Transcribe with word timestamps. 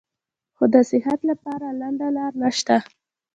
خو 0.55 0.63
د 0.73 0.75
صحت 0.89 1.19
له 1.29 1.35
پاره 1.43 1.69
لنډه 1.81 2.07
لار 2.17 2.33
نشته- 2.43 2.75